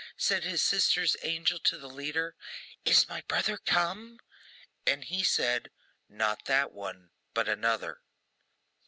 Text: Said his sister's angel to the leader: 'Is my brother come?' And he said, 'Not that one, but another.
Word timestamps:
Said 0.17 0.43
his 0.43 0.63
sister's 0.63 1.15
angel 1.21 1.59
to 1.59 1.77
the 1.77 1.87
leader: 1.87 2.35
'Is 2.85 3.07
my 3.07 3.21
brother 3.27 3.55
come?' 3.59 4.19
And 4.83 5.03
he 5.03 5.23
said, 5.23 5.69
'Not 6.09 6.45
that 6.45 6.71
one, 6.71 7.11
but 7.35 7.47
another. 7.47 8.01